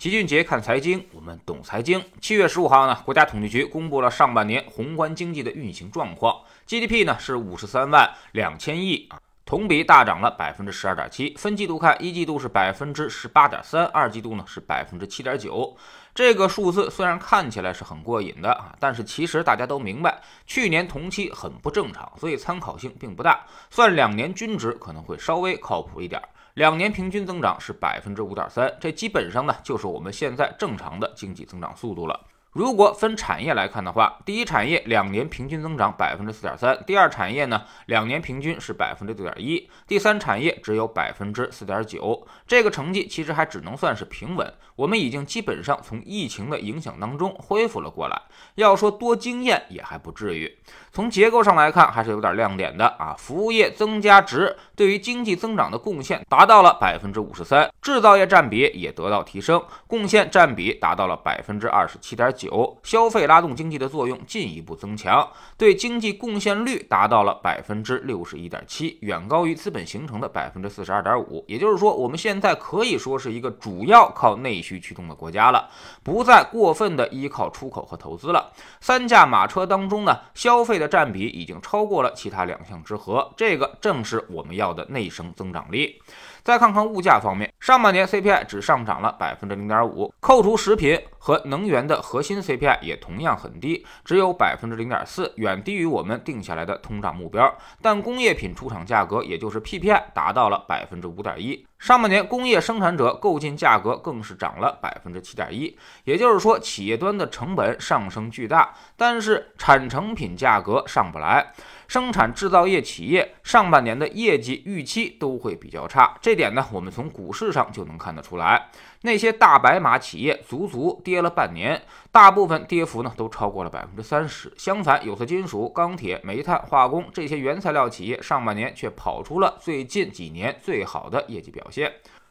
[0.00, 2.02] 齐俊杰看财经，我们懂财经。
[2.22, 11.34] 七月十五号呢，国家统计局公布了上半年宏观经济的运行状况，GDP 呢是五十三万两千亿啊，同比大涨了百分之十二点七。
[11.36, 15.76] 分季度看，一季度是百分之十八点三，二季度呢是百分之七点九。
[16.14, 23.44] 这个数字虽然看起来是很过瘾的啊，但是其实大家都明白，去年同期很不正常，所以参考性并不大。
[23.68, 26.22] 算两年均值可能会稍微靠谱一点。
[26.60, 32.20] 两年平均增长是百分之五点三，这基本上呢就是我们现在正常的经济增长速度了。
[32.52, 42.26] 如果分产业来看的话，第一产业两年平均增长百分之四点三，第二产业呢两年平均是百分之六点一，第三产业只有百分之四点九。
[42.48, 48.20] 这个成绩其实还只能算是平稳，我们已经基本上从疫情的影响当中恢复了过来。
[48.56, 50.58] 要说多惊艳也还不至于。
[50.92, 53.14] 从结构上来看，还是有点亮点的啊！
[53.16, 65.28] 服务业增加值对于经济增长的贡献达到了百分之五十三，制造业占比也得到提升，贡献占比达到了百分之二十七点九，消费拉动经济的作用进一步增强，
[65.58, 71.44] 对经济贡献率达到了百分之六十一点七，远高于资本形成的百分之四十二点五。
[71.46, 75.68] 也就是说，我们现在可以说是一个主要靠内需驱动的国家了，
[76.02, 78.50] 不再过分的依靠出口和投资了。
[78.80, 86.00] 三驾马车当中呢，消费的占比已经超过了其他两项之和，这个正是我们要的内生增长力。
[86.42, 97.52] 再看看物价方面，上半年 CPI 只上涨了百分之零点五，扣除食品和能源的核心 CPI 也同样很低，只有百分之零点四，远低于我们定下来的通胀目标。
[97.82, 111.54] 但工业品出厂价格，也就是 PPI 达到了百分之五点一，上半年工业生产者购进价格更是涨了百分之七点一，也就是说企业端的成本上升巨大，但是产成品价格上不来。
[111.88, 118.68] 生产制造业企业上半年的业绩预期都会比较差，这点呢，我们从股市上就能看得出来。
[119.02, 124.52] 那些大白马企业足足跌了半年，大部分跌幅呢都超过了百分之三十。
[124.56, 131.66] 相反，有色金属、钢铁、煤炭、化工这些原材料企业上半年却跑出了最近几年最好的业绩表。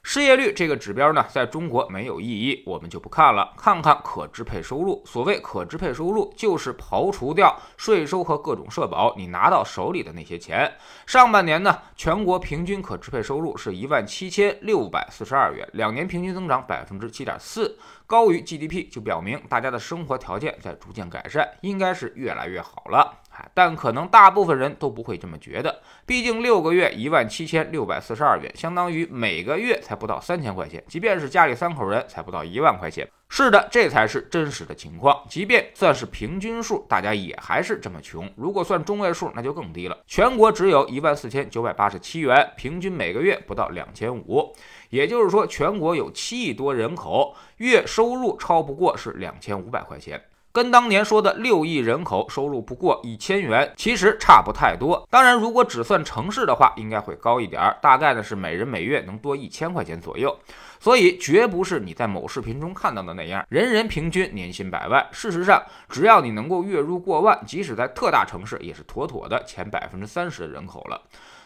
[0.02, 3.54] 失业率这个指标呢，在中国没有意义，我们就不看了。
[3.58, 5.04] 看看可支配收入。
[5.06, 10.74] 所谓可支配收入，就是刨除掉税收和各种社保，你拿到手里的那些钱。
[11.06, 17.78] 上半年呢，全国平均可支配收入是一万七千六百四十二元，两年平均增长百分之七点四，
[18.08, 23.20] 高于 GDP，就表明大家的生活条件在逐渐改善，应该是越来越好了。
[23.54, 30.84] 但可能大部分人都不会这么觉得，毕竟六个月一万七千六百四十二元，相当于每个月才不到三千块钱。
[30.88, 33.08] 即便是家里三口人，才不到一万块钱。
[33.32, 35.24] 是的，这才是真实的情况。
[35.30, 38.28] 即便算是平均数，大家也还是这么穷。
[38.36, 39.96] 如果算中位数，那就更低了。
[40.08, 44.52] 全国只有一万四千九百八十七元，平均每个月不到两千五。
[44.90, 50.20] 也就是说，全国有七亿多人口，月收入超不过是两千五百块钱。
[50.52, 55.08] 跟当年说的六亿人口收入不过一千元，其实差不太多。
[55.10, 60.36] 当然，如果只算城市的话，应该会高一点儿，大概呢是每人每月能多一千块钱左右。
[60.80, 65.06] 所以，绝不是你在某视频中看到的那样，人人平均年薪百万。
[65.12, 71.02] 事实上，只要你能够月入过万，即使在特大城市，也是妥妥的前百分之三十的人口了。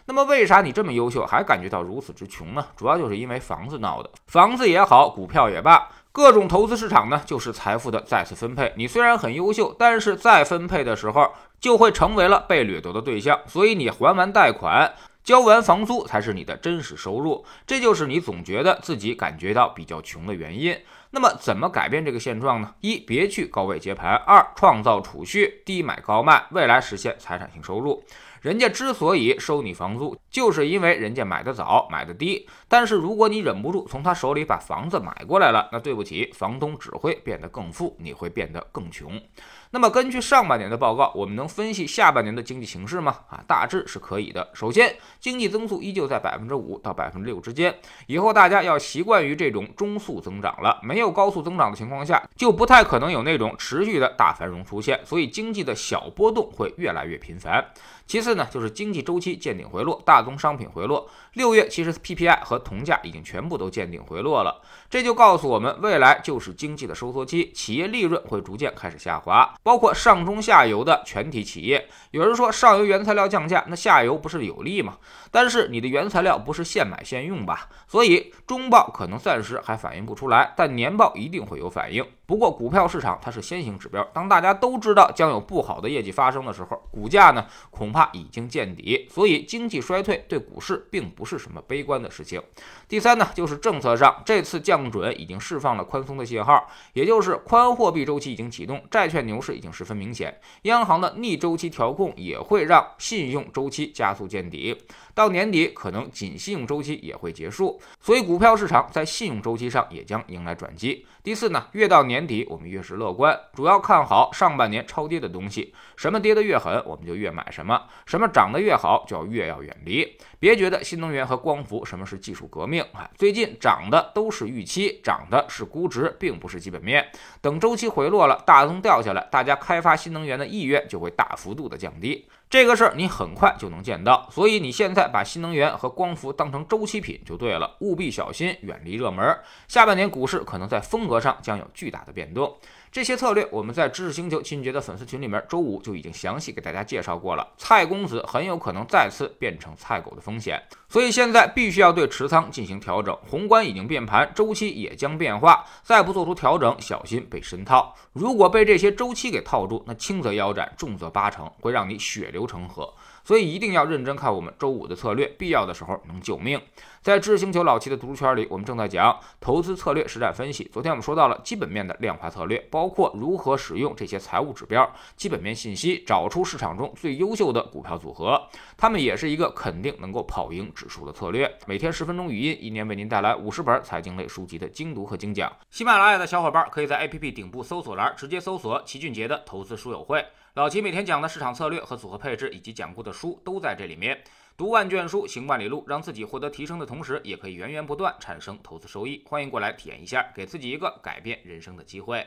[0.06, 2.66] 那么，为啥你这么优秀，还感觉到如此之穷呢？
[2.76, 5.88] 主要就是因为房子闹的，房子也好，股票也罢。
[6.12, 8.72] 各种投资市场呢，就是财富的再次分配。
[8.76, 13.40] 你虽然很优秀，但是再分配的时候，就会成为了被掠夺的对象。
[13.48, 14.94] 所以你还完贷款、
[15.24, 17.44] 交完房租，才是你的真实收入。
[17.66, 20.78] 这就是你总觉得自己感觉到比较穷的原因。
[21.10, 22.76] 那么，怎么改变这个现状呢？
[22.82, 28.04] 一，别去高位接盘；二，创造储蓄，低买高卖，未来实现财产性收入。
[28.44, 32.50] 人家之所以收你房租，就是因为人家买的早，买的低。
[32.68, 39.22] 但是如果你忍不住从他手里把房子买过来了，那对不起，房东只会变得更富，你会变得更穷。
[39.70, 43.16] 那么根据上半年的报告，我们能分析下半年的经济形势吗？
[43.30, 44.50] 啊，大致是可以的。
[44.54, 47.76] 首先，经济增速依旧在百分之五到百分之六之间。
[48.08, 55.00] 以后大家要习惯于这种中速增长了，没有高速增长的情况下，就不太可能有那种持续的大繁荣出现。
[55.06, 57.64] 所以经济的小波动会越来越频繁。
[58.06, 61.10] 其次呢，就是经济周期见顶回落，大宗商品回落。
[61.34, 69.54] 六月其实 PPI 和铜价已经全部都见顶回落了，这就告诉我们，未来就是经济的收缩期，企业利润会逐渐开始下滑。
[69.62, 74.98] 包括上中下游的全体企业，有人说上游原材料降价，那下游不是有利吗？
[75.32, 77.68] 但是你的原材料不是现买现用吧？
[77.88, 82.06] 所以中报可能暂时还反映不出来，但年报一定会有反应。
[82.34, 89.08] 不过股票市场它是先行指标，当大家都知道将有不好的业绩发生的时候，股价呢恐怕已经见底。
[89.08, 92.42] 所以经济衰退对股市并不是什么悲观的事情。
[92.88, 100.36] 第三呢，就是政策上，这次降准已经释放了宽松的信号，也就是宽货币周期已经启动，债券牛市已经十分明显。
[100.64, 104.76] 央行的逆周期调控也会让信用周期加速见底，
[105.14, 111.06] 到年底可能仅信用周期也会结束，所以股票市场在信用周期上也将迎来转机。
[111.22, 120.18] 第四呢，越到年底我们越是乐观，主要看好上半年超跌的东西，什么跌得越狠，我们就越买什么；什么涨得越好，就要越要远离。
[120.40, 127.06] 别觉得新能源和光伏什么是技术革命啊，最近涨的都是预期，涨的是估值，并不是基本面。
[127.42, 132.28] 等周期回落了，大宗掉下来，大家开发新能源的意愿就会大幅度的降低。
[132.54, 139.36] 这个事儿你很快就能见到，所以你现在把新能源和光伏当成周期品就对了，务必小心，远离热门。
[139.68, 142.56] 下半年股市可能在风格上将有巨大的变动。
[142.94, 147.52] 这些策略我们在知识星球秦俊杰的粉丝群里面，周五就已经详细给大家介绍过了。
[147.58, 153.18] 蔡公子很有可能再次变成菜狗的风险，所以现在必须要对持仓进行调整。
[153.28, 157.96] 宏观已经变盘，周期也将变化，再不做出调整，小心被深套。
[158.14, 162.94] 如果被这些周期给套住，那轻则腰斩，重则八成，会让你血流成河。
[163.24, 166.62] 所以一定要认真看我们周五的策略，必要的时候能救命。
[167.02, 170.70] 在知识星球老七的读书圈里，我们正在讲投资策略实战分析。
[170.72, 178.42] 昨天我们说到了基本面的量化策略，包括如何使用这些财务指标、基本面信息，找出市场中最优秀的股票组合。
[178.78, 181.54] 他们也是一个肯定能够跑赢指数的策略。
[181.66, 185.52] 每天十分钟语音，一年为您带来五十本财经类书籍的精读和精讲。
[185.70, 190.26] 喜马拉雅的小伙伴可以在 APP 顶部搜索栏直接搜索齐俊杰的投资书友会。
[190.56, 194.24] 老齐每天讲的市场策略和组合配置，以及讲过的书都在这里面。
[194.56, 199.24] 读万卷书，行万里路，让自己获得提升的同时，也可以源源不断产生投资收益。
[199.26, 202.24] 欢迎过来体验一下，给自己一个改变人生的机会。